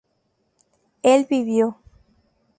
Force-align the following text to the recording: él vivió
él 1.03 1.27
vivió 1.29 1.77